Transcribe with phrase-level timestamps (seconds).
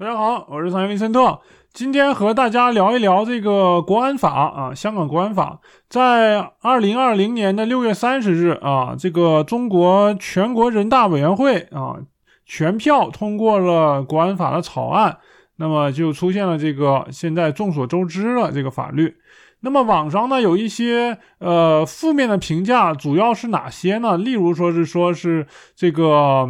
[0.00, 1.40] 大家好，我是桑尼利森特，
[1.74, 11.96] 今天和大家聊一聊这个国安法啊，香港国安法，在二零二零年的六月三十日啊，这个中国全国人大委员会啊，
[12.46, 15.18] 全票通过了国安法的草案，
[15.56, 19.14] 那么就出现了这个现在众所周知的这个法律。
[19.60, 24.16] 那么网上呢有一些呃负面的评价，主要是哪些呢？
[24.16, 25.46] 例如说是说是
[25.76, 26.48] 这个。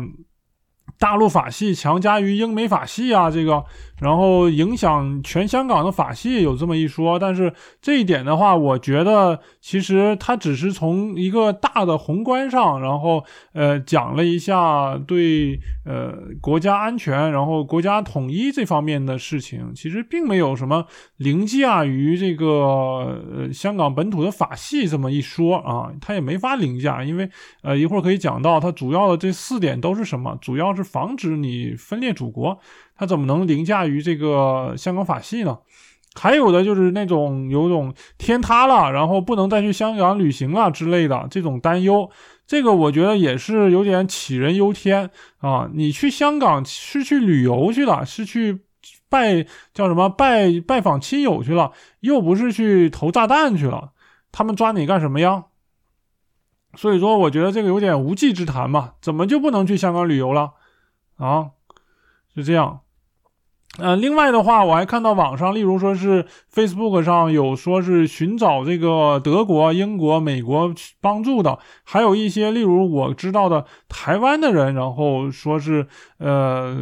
[1.01, 3.65] 大陆法系强加于英美法系啊，这个。
[4.01, 20.87] 然后影响全香港的法系有这么一说，但是这一点的话，我觉得其实它只是从一个大的宏观上，然后呃讲了一下对呃国家安全，然后国家统一这方面的事情，其实并没有什么
[21.19, 27.29] 凌驾于这个呃香港本土的法系这么一说啊，它也没法凌驾，因为
[27.63, 32.59] 呃一会儿可以讲到它主要的这四点都是什么，主要是防止你分裂祖国。
[33.01, 35.59] 他怎么能凌驾于这个香港法系呢？
[36.15, 42.11] 还有的就是那种有种天塌了，然后不能再去香港旅行了之类的这种担忧，
[42.47, 45.09] 这个我觉得也是有点杞人忧天
[45.39, 45.71] 啊！
[45.73, 48.61] 你去香港是去旅游去了，是去
[49.09, 53.93] 拜叫什么拜拜访亲友去了，又不是去投炸弹去了，
[54.31, 55.47] 他们抓你干什么呀？
[56.75, 60.53] 所以说，我觉得这个有点无稽之谈嘛，怎么就不能去香港旅游了
[61.17, 61.53] 啊？
[62.35, 62.81] 是这样。
[63.79, 75.87] 呃，另外的话，我还看到网上，例如说是 Facebook 上有说是寻找这个德国、英国、美国帮助的，还有一些例如我知道的台湾的人，然后说是
[76.19, 76.77] 呃，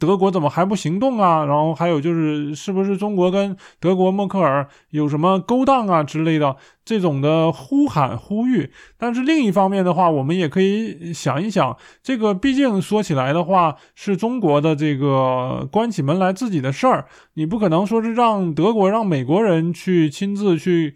[0.00, 1.44] 德国怎么还不行动啊？
[1.44, 6.56] 然后还有就是是不是中国跟德国默克尔有什么勾当啊之类的？
[6.84, 20.94] 这种的呼喊呼吁，但是另一方面的话，我们也可以想一想，这个毕竟说起来的话，是中国的这个关起门来自己的事儿，你不可能说是让德国、让美国人去亲自去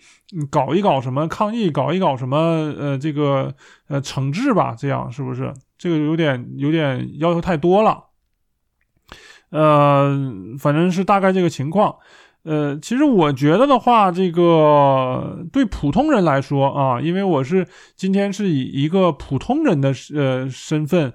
[0.49, 2.39] 搞一搞什么抗议，搞一搞什么
[2.79, 3.53] 呃这个
[3.89, 4.77] 呃惩治吧？
[4.79, 5.53] 这样是不是？
[5.77, 8.05] 这个有点有点要求太多了。
[9.51, 10.17] 呃，
[10.61, 11.97] 反正是大概这个情况。
[12.49, 21.13] 呃，其实我觉得的话，这个对普通人来说啊，因为我是今天是以一个普通人的呃身份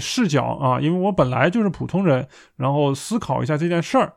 [0.00, 4.12] 视角啊，因为我本来就是普通人，然后思考一下这件事儿。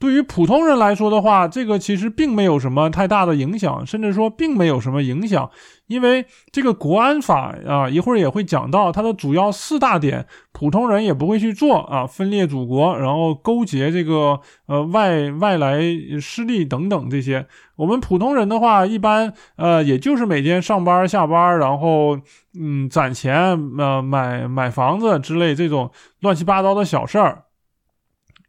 [0.00, 5.50] 对于普通人来说的话，这个其实并没有什么太大的影响，甚至说并没有什么影响，
[5.88, 15.82] 因为这个国安法啊，一会儿也会讲到它的主要四大点，普通人也不会去做啊，分裂祖国，然后勾结这个呃外外来
[16.18, 17.46] 势力等等这些。
[17.76, 22.18] 我们普通人的话，一般呃也就是每天上班下班，然后
[22.58, 23.36] 嗯攒钱
[23.76, 25.90] 呃买买房子之类这种
[26.20, 27.44] 乱七八糟的小事儿。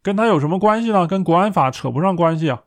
[0.03, 1.05] 跟他有什么关系呢？
[1.07, 2.61] 跟国安法扯不上关系啊。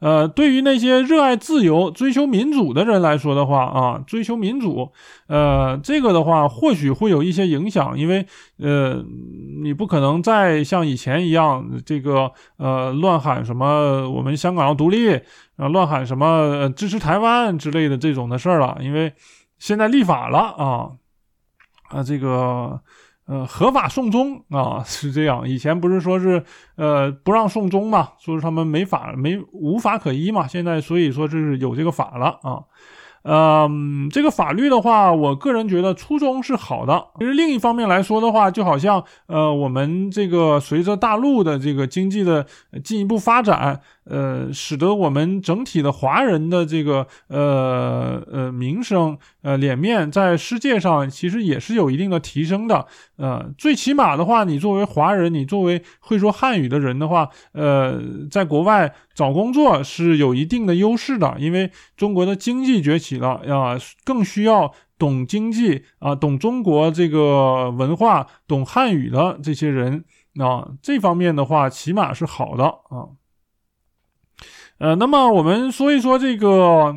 [0.00, 4.90] 呃，对于那些热爱自由、追求民主的人来说的话啊，追求民主，
[5.26, 8.24] 呃，这个的话或许会有一些影响，因为
[8.58, 9.04] 呃，
[9.62, 15.14] 你不可能再像以前一样，这个呃，乱喊什么我们香港要独立，
[15.56, 19.12] 啊，乱喊什么支持台湾之类的这种的事儿了，因为
[19.58, 20.90] 现在立法了啊，
[21.90, 22.80] 啊，这个。
[23.30, 25.48] 呃，合法送终啊，是这样。
[25.48, 26.42] 以前不是说是
[26.74, 30.48] 呃不让送终嘛，说是他们没法没无法可依嘛。
[30.48, 32.64] 现在所以说是有这个法了啊。
[33.22, 37.08] 嗯，这个法律的话，我个人觉得初衷是好的。
[37.18, 42.46] 其实另一方面来说的话，就好像呃我们这个随着大陆的这个经济的
[42.82, 43.80] 进一步发展。
[44.04, 52.86] 呃，使得我们整体的华人的这个呃呃名声呃脸面在世界上其实也是有一定的提升的。
[53.16, 58.00] 呃，最起码的话，你作为华人，你作为会说汉语的人的话，呃，
[58.30, 70.04] 在国外找工作是有一定的优势的，因为中国的经济崛起了啊，更需要懂经济啊，懂中国这个文化、懂汉语的这些人
[70.40, 73.19] 啊，这方面的话，起码是好的啊。
[74.80, 76.96] 呃，那么我们说一说这个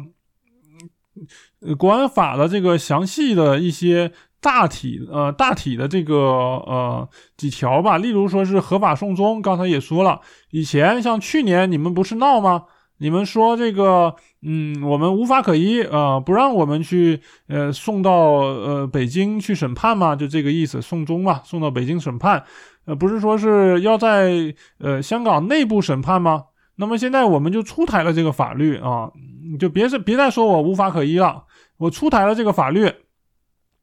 [1.77, 7.97] 国安法的这个详细的一些大体呃大体的这个呃几条吧。
[7.97, 10.21] 例如说是合法送终，刚才也说了，
[10.51, 12.63] 以前像去年你们不是闹吗？
[13.00, 17.19] 你们说这个嗯，我们无法可依啊，不让我们去
[17.50, 22.41] 呃送到呃北京去审判嘛，就这个意思，送终嘛，送到北京审判，
[22.85, 26.44] 呃，不是说是要在呃香港内部审判吗？
[26.75, 29.11] 那么现在我们就出台了这个法律啊，
[29.51, 31.45] 你就别是别再说我无法可依了。
[31.77, 32.91] 我出台了这个法律，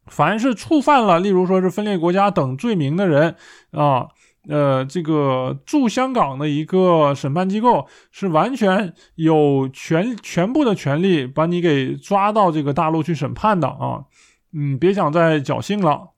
[0.06, 3.37] 凡是触犯了，例如说是分裂国家等罪名的人
[3.72, 4.08] 啊，
[4.48, 14.04] 呃，这个驻香港的一个审判机构是完全有全全部的权利把你给抓到这个大陆去审判的啊，
[14.52, 16.10] 嗯，别想再侥幸了，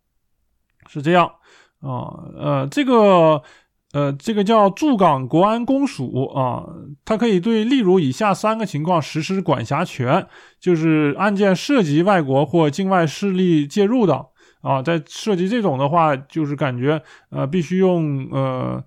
[0.86, 1.26] 是这样
[1.80, 3.42] 啊，呃，这个
[3.93, 6.65] 呃，这个叫驻港国安公署啊，
[7.05, 10.27] 它可以对例如以下三个情况实施管辖权，
[10.59, 14.27] 就是案件涉及外国或境外势力介入的。
[14.62, 18.81] 啊，在涉及这种的话，就是感觉呃，必须用呃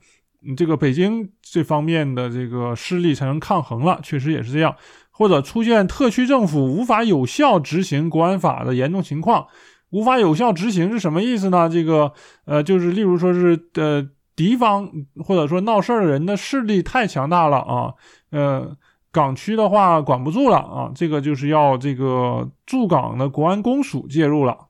[0.55, 4.73] 这个北京这方面的这个势力才能抗衡了，确实也是这样。
[5.11, 9.47] 或者出现特区政府无法有效执行国安法的严重情况，
[9.89, 11.69] 无法有效执行是什么意思呢？
[11.69, 12.13] 这个
[12.45, 14.91] 呃，就是例如说是呃敌方
[15.23, 17.93] 或者说闹事儿的人的势力太强大了啊，
[18.31, 18.75] 呃
[19.11, 24.67] 港区的话管不住了啊，这个就是要这个驻港的国安公署介入了。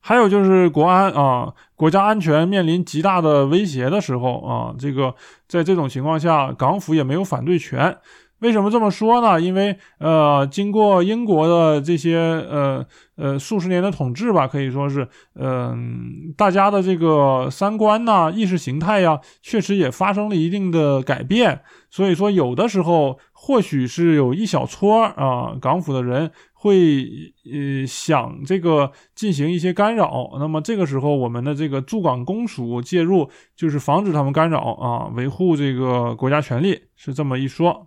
[0.00, 5.14] 还有就是国安啊，国家安全面临极大的威胁的时候啊，这个
[5.48, 7.98] 在这种情况下，港府也没有反对权。
[8.40, 9.40] 为什么这么说呢？
[9.40, 12.86] 因为呃，经过英国的这些呃
[13.16, 21.62] 呃数十年的统治吧，可以说是嗯，大家的这个三观呐、意识形态呀，确实也发生了一定的改变。
[21.90, 26.30] 所以说，有的时候或许是有一小撮啊，港府的人。
[26.60, 27.06] 会
[27.44, 37.86] 呃想这个进行一些干扰，那么这个时候我们的这个驻港公署介入，就是防止他们干扰啊，维护这个国家权利，是这么一说。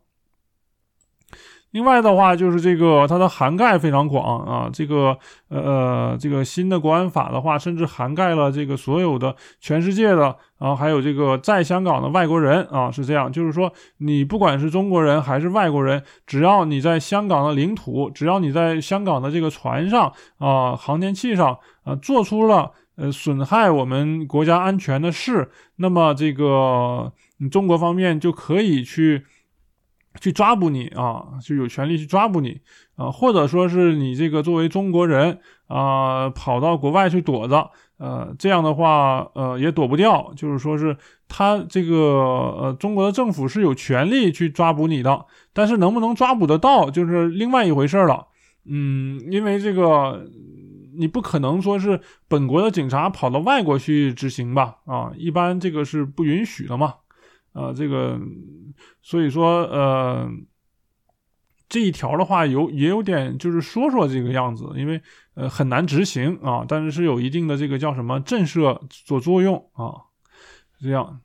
[1.72, 27.14] 另外的话，就是这个它的涵盖非常广啊，这个呃，这个新的国安法的话，甚至涵盖了这个所有的全世界的啊，还有这个在香港的外国人啊，是这样，就是说你不管是中国人还是外国人，只要你在香港的领土，只要你在香港的这个船上啊，航天器上啊，做出了呃损害我们国家安全的事，那么这个
[27.50, 29.24] 中国方面就可以去。
[30.20, 32.60] 去抓捕你啊，就有权利去抓捕你
[32.96, 40.34] 啊，或者说是你这个作为中国人啊，跑到国外去躲着，呃，这样的话，呃，也躲不掉。
[40.36, 40.98] 就是说是
[41.30, 48.28] 他这个呃，中国的政府是有权利去抓捕你的，但是能不能抓捕得到，就是另外一回事了。
[48.66, 50.28] 嗯，因为这个
[50.98, 54.76] 你不可能说是本国的警察跑到外国去执行吧？
[54.86, 56.96] 啊，一般这个是不允许的嘛。
[57.54, 58.20] 啊，这个，
[59.02, 60.30] 所以说，呃，
[61.68, 65.02] 这一条的话，有也有点就是说说这个样子，因为
[65.34, 70.08] 呃很难执行啊，但是是有一定的这个叫什么震慑做作用啊，
[70.82, 71.22] 这样。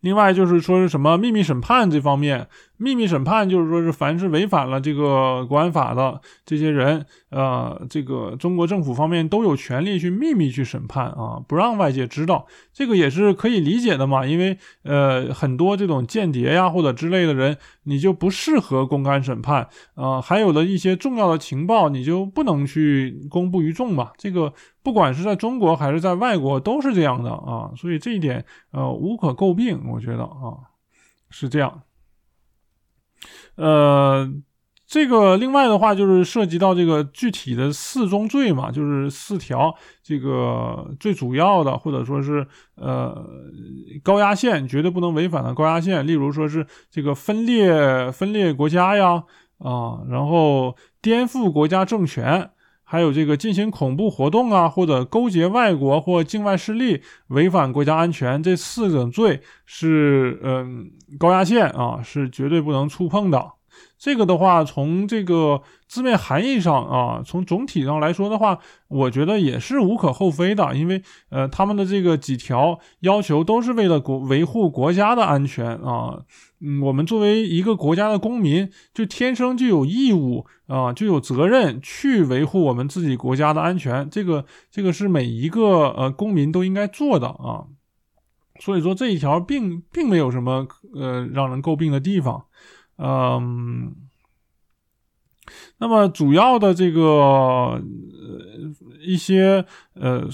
[0.00, 24.52] 另外就是说是什么秘密审判这方面，秘密审判就是说是凡是违反了这个国安法的这些人，呃，这个中国政府方面都有权利去秘密去审判啊，不让外界知道，这个也是可以理解的嘛，因为呃很多这种间谍呀或者之类的人，你就不适合公开审判啊，还有的一些重要的情报你就不能去公布于众嘛，这个。
[24.84, 30.58] 不管是在中国还是在外国，都是这样的啊，所以这一点呃无可诟病，我觉得啊
[31.30, 31.82] 是这样。
[33.56, 34.28] 呃，
[34.86, 42.46] 这个另外的话就是涉及到这个具体的四宗罪嘛，就是四条这个最主要的，或者说是
[42.76, 43.26] 呃
[44.02, 49.24] 高压线绝对不能违反的高压线，例如说是这个分裂分裂国家呀
[49.58, 52.50] 啊，然后颠覆国家政权。
[52.92, 63.52] 还有这个进行恐怖活动啊，或者勾结外国或境外势力违反国家安全，这四种罪是嗯高压线啊，是绝对不能触碰的。
[63.98, 76.22] 这个的话，从这个字面含义上啊，从总体上来说的话，我觉得也是无可厚非的，因为呃，他们的这个几条要求都是为了国维护国家的安全啊。
[76.60, 84.08] 嗯，我们作为一个国家的公民，就天生就有义务啊，就有责任去维护我们自己国家的安全。
[84.10, 87.66] 这个这个是每一个呃公民都应该做的啊。
[88.60, 92.44] 所以说这一条并并没有什么呃让人诟病的地方。
[93.04, 93.96] 嗯，
[95.78, 97.82] 那么主要的这个呃
[99.04, 100.28] 一些呃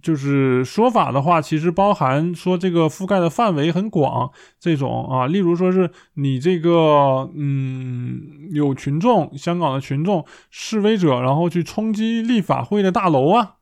[0.00, 13.56] 就是说法的话，其实包含说这个覆盖的范围很广，这种啊，例如说是你这个嗯有群众，香港的群众示威者，然后去冲击立法会的大楼啊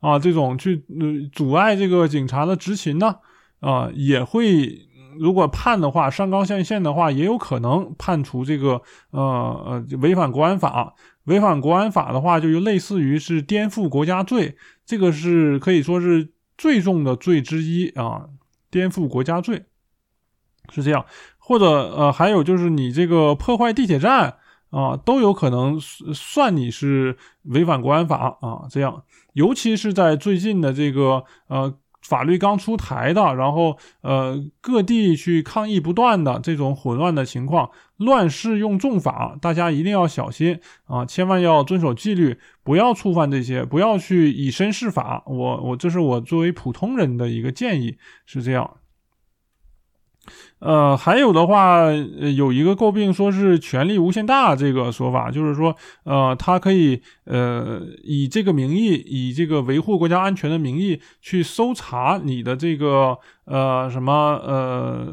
[0.00, 3.16] 啊，这种去呃阻碍这个警察的执勤呢
[3.60, 4.88] 啊，也会。
[5.18, 10.94] 如果判的话，上纲上线的话，也有可能判处这个呃呃违反国安法。
[11.24, 14.56] 违反国安法的话，就类似于是颠覆国家罪。
[14.84, 18.26] 这个是可以说是最重的罪之一啊，
[18.70, 19.64] 颠覆国家罪
[20.70, 21.04] 是这样，
[21.38, 24.36] 或者呃，还有就是你这个破坏地铁站
[24.70, 31.74] 啊，都有可能算你是违反国安法啊，这样，尤其是在最近的这个呃。
[32.02, 45.22] 法律刚出台的，然后呃各地去抗议不断的这种混乱的情况，乱世用重法，大家一定要小心啊，千万要遵守纪律，不要触犯这些，不要去以身试法。
[45.26, 48.78] 我我这是我作为普通人的一个建议，是这样。
[50.60, 51.90] 呃，还有的话，
[52.36, 55.74] 有一个诟病，说是权力无限大这个说法，就是说，
[56.04, 64.12] 呃，他可以，呃，以这个名义，以这个维护国家安全的名义去搜查你的这个，呃，什么，
[64.44, 65.12] 呃，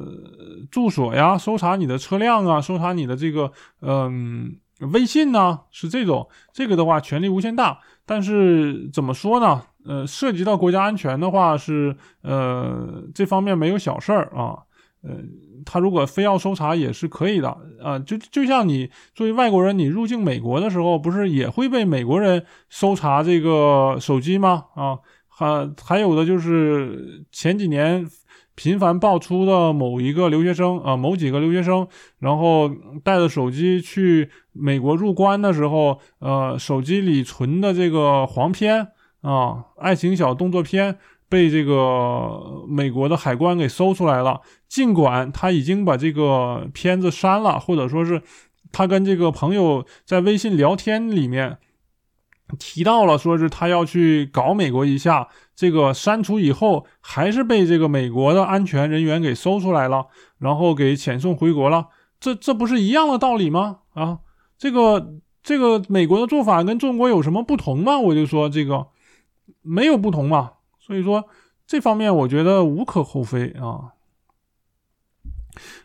[0.69, 4.57] 住所呀，搜查你的车辆啊，搜查你的这个，嗯，
[4.91, 9.61] 微信呢，是这种，这个的话，权力无限大，但是怎么说呢？
[9.85, 14.66] 呃，涉及到国家安全的话，是，呃，这方面没有小事儿啊。
[15.07, 15.15] 呃，
[15.65, 17.49] 他如果非要搜查也是可以的
[17.81, 24.65] 啊，就就像你作为外国人，你入境美国的时候，不是也会被美国人搜查这个手机吗？
[24.75, 28.05] 啊，还还有的就是前几年
[28.55, 31.87] 频繁爆出的某一个留学生啊，某几个留学生，
[32.19, 32.69] 然后
[33.03, 38.87] 带着手机去美国入关的时候，呃，手机里存的这个黄片
[39.21, 40.97] 啊，爱情小动作片。
[41.29, 48.21] 被这个美国的海关给搜出来了，尽管他已经把这个片子删了，或者说是
[48.71, 51.57] 他跟这个朋友在微信聊天里面
[52.57, 60.07] 提到了，说是他要去搞美国一下，这个删除以后还是被这个美国的安全人员给搜出来了，
[60.39, 61.87] 然后给遣送回国了。
[62.19, 63.79] 这这不是一样的道理吗？
[63.93, 64.19] 啊，
[64.57, 67.99] 这个这个美国的做法跟中国有什么不同吗？
[67.99, 68.87] 我就说这个
[69.61, 70.53] 没有不同嘛。
[70.87, 71.27] 所以说，
[71.67, 73.91] 这方面我觉得无可厚非啊。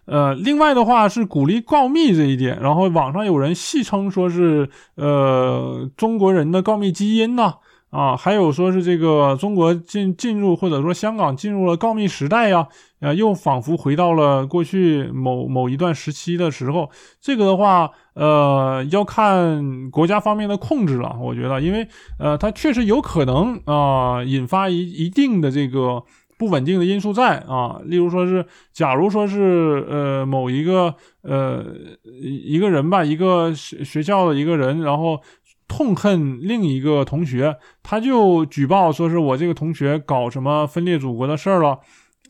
[0.04, 7.54] 呃，另外的话是鼓励告密这一点，然后网上有人戏称说是呃中国人的告密基因呢。
[7.92, 12.66] 啊还有说是这个中国进进入或者说香港进入了告密时代呀，
[13.00, 16.90] 呃，又仿佛回到了过去某某一段时期的时候。
[17.20, 21.14] 这个的话，呃，要看国家方面的控制了。
[21.20, 21.86] 我觉得，因为
[22.18, 26.02] 呃，它确实有可能啊，引发一一定的这个
[26.38, 27.78] 不稳定的因素在啊。
[27.84, 31.62] 例如说是，假如说是呃某一个呃
[32.22, 35.20] 一个人吧，一个学学校的一个人，然后。
[35.74, 41.78] 痛恨另一个同学，他就举报说是我这个同学搞什么分裂祖国的事儿了。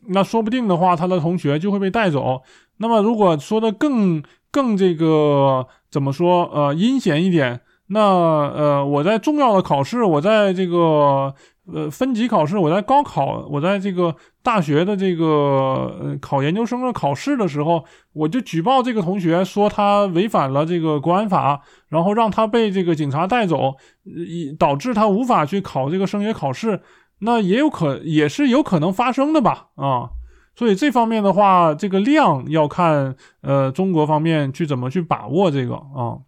[0.07, 2.41] 那说不定的话，他的同学就会被带走。
[2.77, 11.35] 那么如果说的更更这个怎么说呃阴险一点，那呃我在重要的考试，我在这个。
[11.71, 26.81] 呃，分级考试，我在高考，我在这个大学的这个考研究生的考试的时候，我就举报这个同学说他违反了这个国安法，然后让他被这个警察带走，以导致他无法去考这个升学考试，
[27.19, 29.69] 那也有可也是有可能发生的吧？
[29.75, 30.09] 啊，
[30.57, 36.19] 所以这方面的话，这个量要看呃中国方面去怎么去把握这个啊，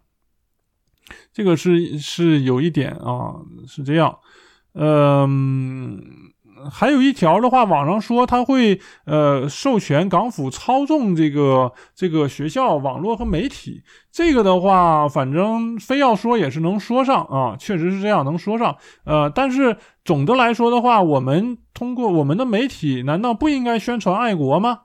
[1.34, 3.34] 这个是是有一点啊，
[3.68, 4.18] 是这样。
[4.78, 5.98] 嗯，
[6.70, 13.82] 还有一条的话，网上说他会呃授权港府操纵这个这个学校网络和媒体。
[14.12, 18.76] 这个的话，反正非要说也是能说上啊，确实是这样能说上。
[19.04, 24.80] 呃，但是总的来说的话，我们通过我们的媒体，难道不应该宣传爱国吗？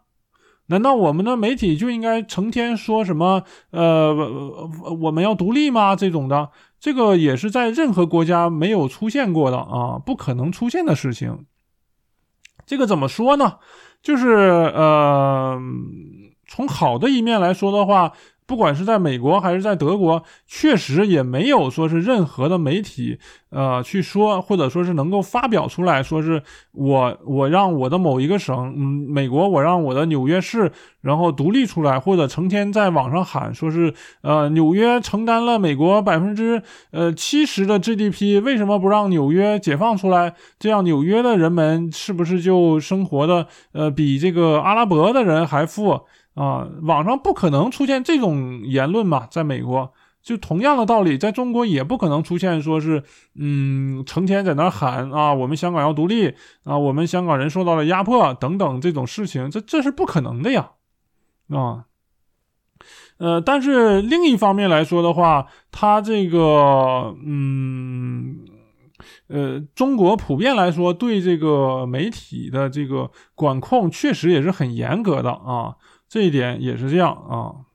[0.67, 4.15] 难道我们的媒体就应该成天说什么呃
[5.01, 5.98] 我们要独立吗？
[5.98, 6.50] 这种的？
[6.81, 11.45] 这个也是在任何国家没有出现过的啊，不可能出现的事情。
[12.65, 13.59] 这个怎么说呢？
[14.01, 15.61] 就是呃，
[16.47, 18.11] 从好的一面来说的话。
[18.51, 23.17] 不管是在美国还是在德国，确实也没有说是任何的媒体，
[23.50, 26.43] 呃，去说或者说是能够发表出来说是
[26.74, 40.34] 我我让我的某一个省，嗯，美国我让我的纽约市然后独立出来，或者成天在网上喊说是呃纽约承担了美国百分之呃七十的 GDP，为什么不让纽约解放出来？
[40.60, 46.01] 这样纽约的人们是不是就生活的呃比这个阿拉伯的人还富？
[46.33, 49.27] 啊，网上不可能出现这种言论嘛？
[49.29, 53.03] 在美国，就同样的道理，在中国也不可能出现说是，
[53.35, 56.33] 嗯，成天在那喊啊，我们香港要独立
[56.63, 60.71] 啊，我们香港人受到了压迫等等这种事情，这这是不可能的呀，
[61.50, 61.85] 啊，
[63.17, 68.45] 呃，但是另一方面来说的话，他这个，嗯。
[69.27, 75.75] 呃，中国普遍来说对这个媒体的这个管控确实也是很严格的啊，
[76.12, 77.72] 这一点也是这样啊。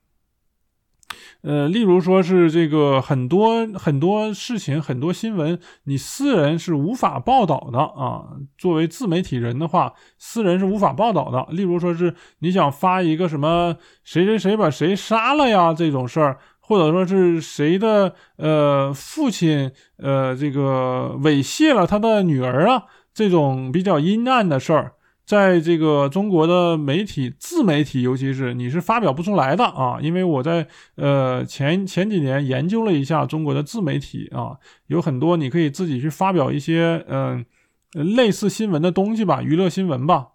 [1.40, 8.36] 呃，例如说是这个很多很多事情，很多新闻，你私人是无法报道的啊。
[8.58, 11.46] 作为自媒体人的话，私人是无法报道的。
[11.50, 24.95] 例如说是你想发一个什么谁谁谁把谁杀了呀这种事儿，或者说是谁的呃父亲呃这个猥亵了他的女儿啊这种比较阴暗的事儿。
[25.26, 34.56] 在这个中国的媒体自媒体，尤其是你是发表不出来的啊，因为我在呃前前几年研究了一下中国的自媒体啊，
[34.86, 37.44] 有很多你可以自己去发表一些嗯
[37.92, 40.28] 类似新闻的东西吧，娱乐新闻吧。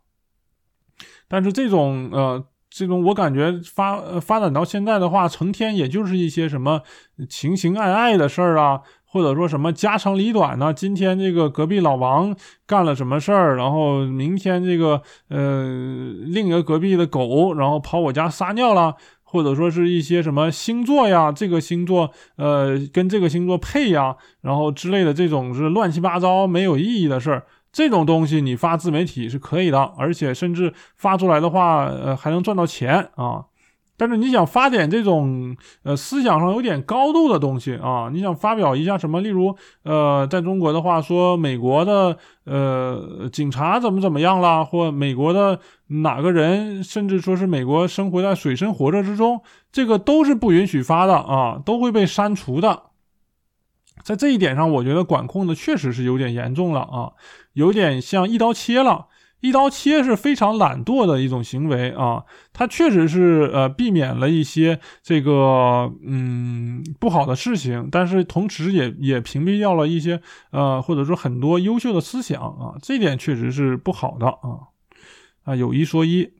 [1.30, 6.82] 但是这种呃这种我感觉发发展到现在的话，成天也就是一些什么
[7.30, 8.82] 情情爱爱的事儿啊。
[9.12, 10.74] 或者说什么家长里短呢？
[10.74, 12.34] 今天这个隔壁老王
[12.66, 15.66] 干了什么事儿，然后明天这个呃
[16.28, 33.44] 另一个隔壁的狗，然后跑我家撒尿了，或者说是一些什么星座呀，这个星座呃跟这个星座配呀，然后之类的这种是乱七八糟没有意义的事儿，这种东西你发自媒体是可以的，而且甚至发出来的话，呃还能赚到钱啊。
[33.98, 39.22] 但是你想发点这种呃思想上有点高度的东西啊，你想发表一下什么？
[39.22, 52.84] 例如呃，在中国的话说美国的呃警察怎么怎么样了，或美国的哪个人，甚至说是美国生活在水深火热之中，这个都是不允许发的啊，都会被删除的。
[54.04, 57.12] 在这一点上，我觉得管控的确实是有点严重了啊，
[57.54, 59.06] 有点像一刀切了。
[59.42, 70.22] 一刀切是非常懒惰的一种行为啊，它确实是呃避免了一些这个嗯不好的事情，但是同时也也屏蔽掉了一些
[70.52, 74.70] 呃或者说很多优秀的思想啊，这点确实是不好的啊
[75.44, 76.34] 啊有一说一。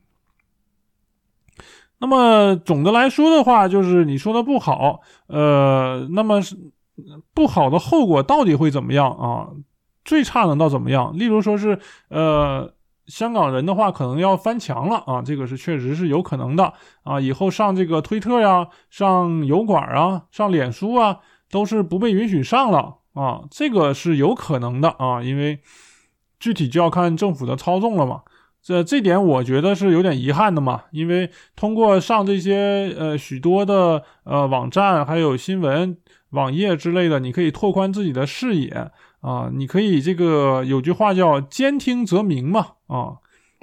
[1.98, 6.56] 那么总的来说的话，就是你说的不好，呃，那么是
[7.34, 9.48] 不好的后果到底会怎么样啊？
[10.04, 11.18] 最差能到怎么样？
[11.18, 12.72] 例如说是呃。
[13.06, 15.20] 香港人的话，可能要翻墙了啊！
[15.20, 17.20] 这个是确实是有可能的啊！
[17.20, 21.18] 以后上这个推特呀、上油管啊、上脸书啊，
[21.50, 23.42] 都是不被允许上了啊！
[23.50, 25.22] 这个是有可能的啊！
[25.22, 25.60] 因为
[26.38, 28.22] 具体就要看政府的操纵了嘛。
[28.62, 30.82] 这这点我觉得是有点遗憾的嘛。
[30.92, 35.98] 因为通过上这些呃许多的呃网站，还有新闻
[36.30, 38.92] 网页之类的，你可以拓宽自己的视野。
[39.22, 43.16] 啊，你可以这个有句话叫“兼听则明”嘛，啊，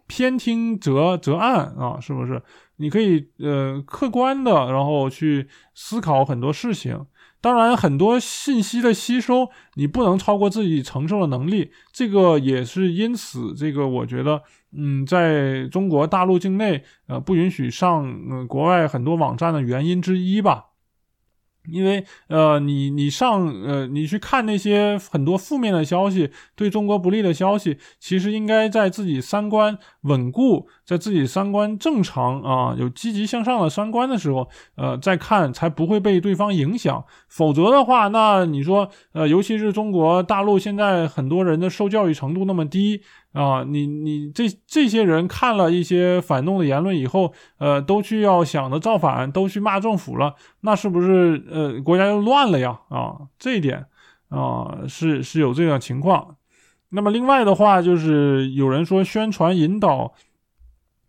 [0.08, 2.42] 偏听则则暗啊，是不是？
[2.78, 7.06] 你可以呃客观的，然后去思考很多事情。
[7.42, 14.42] 当然，很多信息的吸收你不能超过自己承受的能力，这个也是因此，这个我觉得，
[14.74, 20.68] 嗯，在中国大陆境内，呃，不允许上嗯国外很多网站的原因之一吧。
[21.72, 37.04] 因为呃，你你上呃，你去看那些很多负面的消息，对中国不利的消息，其实应该在自己三观稳固，在自己三观正常啊，有积极向上的三观的时候，呃，再看才不会被对方影响。
[37.28, 43.02] 否则的话，那你说呃，尤其是中国大陆现在很多人的受教育程度那么低。
[43.32, 52.80] 啊，你你这这些人看了一些反动的言论以后，呃，都去要想着造反，都去骂政府了，那是不是呃国家又乱了呀？
[52.90, 53.86] 啊，这一点
[54.30, 56.38] 啊是是有这样情况。
[56.90, 60.14] 那么另外的话，就是有人说宣传引导，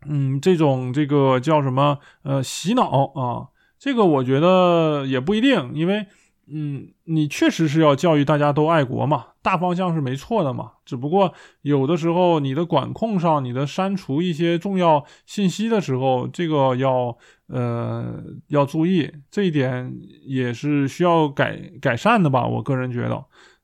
[0.07, 3.47] 嗯，这种这个叫什么呃洗脑啊，
[3.79, 6.05] 这个我觉得也不一定，因为。
[6.53, 10.73] 嗯，你确实是要教育大家都爱国嘛，大方向是没错的嘛。
[10.85, 19.93] 只不过有的时候你的管控上，你的删除一些重要信息的时候，这个要呃要注意，这一点
[20.25, 22.45] 也是需要改改善的吧。
[22.45, 23.15] 我个人觉得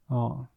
[0.08, 0.47] 啊。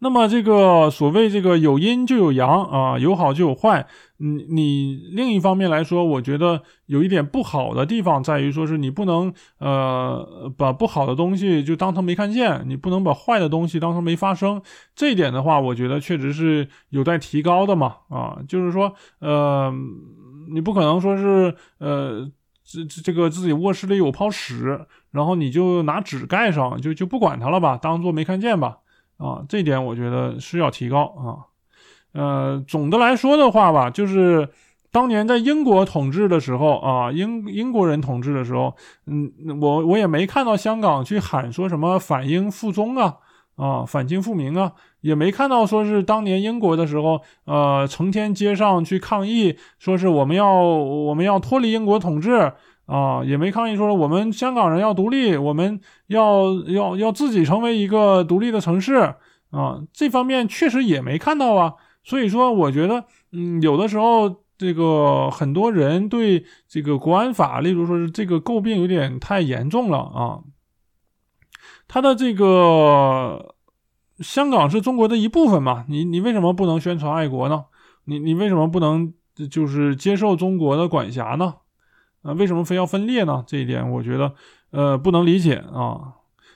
[0.00, 3.86] 那么这个所谓这个有阴就有阳啊，有好就有坏。
[4.18, 14.60] 你你另一方面来说，我觉得有一点不好的地方在于，说是你不能呃把不好的东西就当成没看见，你不能把坏的东西当成没发生。
[14.94, 17.96] 这一点的话，我觉得确实是有待提高的嘛。
[18.08, 19.72] 啊，就是说呃，
[20.50, 22.26] 你不可能说是呃
[22.64, 28.78] 这这个自己卧室里有泡屎，然后你就拿纸盖上，就就不管它了吧，当做没看见吧。
[29.18, 31.52] 啊，这点我觉得是要提高啊。
[32.12, 34.48] 呃，总的来说的话吧，就是
[34.90, 38.74] 当年在英国统治的时候啊，英英国人统治的时候，
[39.06, 43.16] 嗯，我我也没看到香港去喊说什么反英复宗啊
[43.56, 52.52] 啊，反清复明啊，也没看到说是当年英国的时候，呃，成天街上去抗议，说是我们要我们要脱离英国统治
[52.86, 58.94] 啊，也没抗议说我们香港人要独立，我们要要要自己成为一个独立的城市
[59.50, 61.74] 啊，这方面确实也没看到啊。
[62.04, 70.40] 所以说，我觉得，嗯，有的时候这个很多人对这个国安法，例如说是这个诟病有点太严重了啊。
[71.88, 73.56] 他的这个
[74.20, 75.84] 香港是中国的一部分嘛？
[75.88, 77.64] 你你为什么不能宣传爱国呢？
[78.04, 79.12] 你你为什么不能
[79.50, 81.54] 就是接受中国的管辖呢？
[82.26, 83.44] 那，为什么非要分裂呢？
[83.46, 84.34] 这一点我觉得
[84.70, 86.14] 呃不能理解啊。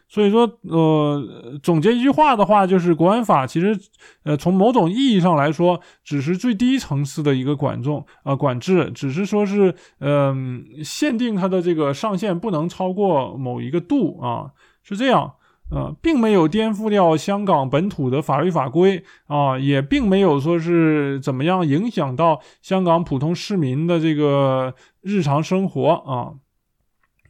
[0.08, 3.78] 所以说呃总结一句话的话，就是国安法其实
[4.24, 14.50] 呃从某种意义上来说，只是最低层次的一个管众啊管制，只是说是嗯限定它的这个上限不能超过某一个度啊。
[14.82, 15.34] 是这样，
[15.70, 26.34] 呃，并没有颠覆掉香港本土的法律法规啊，也并没有说是怎么样影响到香港普通市民的这个日常生活啊。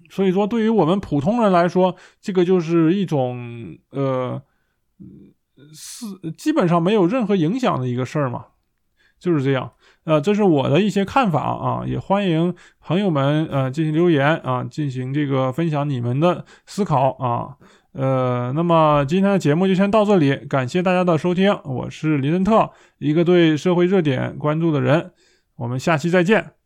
[0.08, 4.42] 所以说，对于我们普通人来说，这个就是一种呃，
[5.72, 8.46] 是基本上没有任何影响的一个事儿嘛，
[9.20, 9.70] 就是这样。
[10.04, 17.56] 呃，这是我的一些看法啊，也欢迎朋友们呃进行留言啊，进行这个分享你们的思考啊。
[17.92, 25.10] 呃，那么今天的节目就先到这里，感谢大家的收听，我是林森特，一个对社会热点关注的人，
[25.56, 26.59] 我们下期再见。